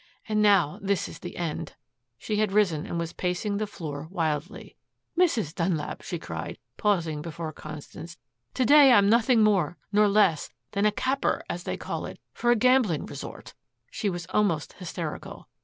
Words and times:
And 0.27 0.41
now 0.41 0.79
this 0.81 1.07
is 1.07 1.19
the 1.19 1.37
end." 1.37 1.75
She 2.17 2.37
had 2.37 2.51
risen 2.53 2.87
and 2.87 2.97
was 2.97 3.13
pacing 3.13 3.57
the 3.57 3.67
floor 3.67 4.07
wildly. 4.09 4.75
"Mrs. 5.15 5.53
Dunlap," 5.53 6.01
she 6.01 6.17
cried, 6.17 6.57
pausing 6.75 7.21
before 7.21 7.53
Constance, 7.53 8.17
"to 8.55 8.65
day 8.65 8.91
I 8.93 8.97
am 8.97 9.09
nothing 9.11 9.43
more 9.43 9.77
nor 9.91 10.07
less 10.07 10.49
than 10.71 10.87
a 10.87 10.91
'capper,' 10.91 11.43
as 11.47 11.65
they 11.65 11.77
call 11.77 12.07
it, 12.07 12.19
for 12.33 12.49
a 12.49 12.55
gambling 12.55 13.05
resort." 13.05 13.53
She 13.91 14.09
was 14.09 14.25
almost 14.33 14.73
hysterical. 14.73 15.47